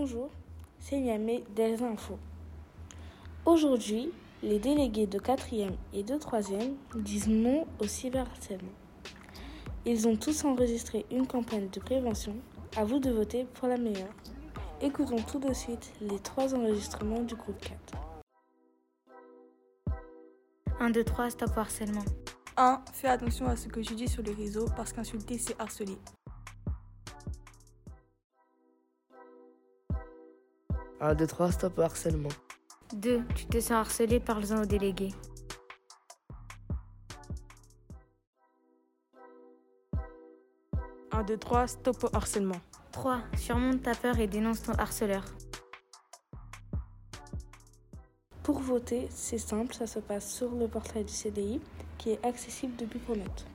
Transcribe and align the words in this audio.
Bonjour, 0.00 0.30
c'est 0.78 0.98
Yamé 0.98 1.44
des 1.54 1.82
Infos. 1.82 2.18
Aujourd'hui, 3.44 4.10
les 4.42 4.58
délégués 4.58 5.06
de 5.06 5.18
4e 5.18 5.72
et 5.92 6.02
de 6.02 6.14
3e 6.14 6.72
disent 6.94 7.28
non 7.28 7.66
au 7.80 7.86
cyberharcèlement. 7.86 8.72
Ils 9.84 10.08
ont 10.08 10.16
tous 10.16 10.46
enregistré 10.46 11.04
une 11.10 11.26
campagne 11.26 11.68
de 11.68 11.80
prévention. 11.80 12.34
À 12.78 12.86
vous 12.86 12.98
de 12.98 13.10
voter 13.10 13.44
pour 13.52 13.68
la 13.68 13.76
meilleure. 13.76 14.14
Écoutons 14.80 15.20
tout 15.20 15.38
de 15.38 15.52
suite 15.52 15.92
les 16.00 16.18
trois 16.18 16.54
enregistrements 16.54 17.20
du 17.20 17.34
groupe 17.34 17.60
4. 17.60 17.76
1, 20.80 20.90
2, 20.92 21.04
3, 21.04 21.28
stop 21.28 21.58
harcèlement. 21.58 22.06
1. 22.56 22.84
Fais 22.94 23.08
attention 23.08 23.44
à 23.48 23.54
ce 23.54 23.68
que 23.68 23.80
tu 23.80 23.94
dis 23.94 24.08
sur 24.08 24.22
les 24.22 24.32
réseaux 24.32 24.66
parce 24.74 24.94
qu'insulter, 24.94 25.36
c'est 25.36 25.60
harceler. 25.60 25.98
1, 31.00 31.14
2, 31.14 31.26
3, 31.26 31.52
stop 31.52 31.78
au 31.78 31.82
harcèlement. 31.82 32.28
2. 32.94 33.22
Tu 33.34 33.46
te 33.46 33.58
sens 33.58 33.72
harcelé, 33.72 34.20
parle-en 34.20 34.62
au 34.62 34.66
délégué. 34.66 35.08
1, 41.12 41.22
2, 41.22 41.36
3, 41.38 41.66
stop 41.68 42.04
au 42.04 42.14
harcèlement. 42.14 42.60
3. 42.92 43.22
Surmonte 43.36 43.82
ta 43.82 43.94
peur 43.94 44.18
et 44.18 44.26
dénonce 44.26 44.62
ton 44.62 44.74
harceleur. 44.74 45.24
Pour 48.42 48.58
voter, 48.58 49.08
c'est 49.10 49.38
simple, 49.38 49.72
ça 49.74 49.86
se 49.86 50.00
passe 50.00 50.30
sur 50.30 50.50
le 50.54 50.68
portail 50.68 51.04
du 51.04 51.12
CDI 51.12 51.60
qui 51.96 52.10
est 52.10 52.24
accessible 52.26 52.76
depuis 52.76 52.98
Pronote. 52.98 53.46